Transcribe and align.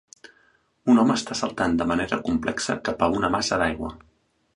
Un 0.93 1.01
home 1.01 1.17
està 1.19 1.37
saltant 1.41 1.75
de 1.81 1.87
manera 1.91 2.19
complexa 2.29 2.77
cap 2.89 3.05
a 3.05 3.11
una 3.19 3.31
massa 3.37 3.61
d'aigua. 3.63 3.93